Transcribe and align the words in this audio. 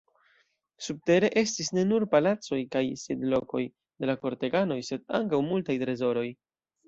Subtere 0.85 1.27
estis 1.41 1.67
ne 1.77 1.83
nur 1.89 2.05
palacoj 2.13 2.59
kaj 2.75 2.81
sidlokoj 3.03 3.61
de 3.67 4.09
la 4.11 4.17
korteganoj, 4.25 4.79
sed 4.91 5.05
ankaŭ 5.21 5.45
multaj 5.53 5.77
trezoroj. 5.85 6.27